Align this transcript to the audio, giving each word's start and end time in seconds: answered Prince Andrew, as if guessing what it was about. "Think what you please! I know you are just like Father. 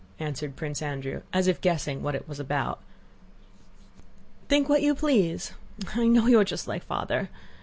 answered 0.19 0.55
Prince 0.55 0.81
Andrew, 0.81 1.21
as 1.31 1.45
if 1.45 1.61
guessing 1.61 2.01
what 2.01 2.15
it 2.15 2.27
was 2.27 2.39
about. 2.39 2.81
"Think 4.49 4.67
what 4.67 4.81
you 4.81 4.95
please! 4.95 5.51
I 5.93 6.07
know 6.07 6.25
you 6.25 6.39
are 6.39 6.43
just 6.43 6.67
like 6.67 6.81
Father. 6.83 7.29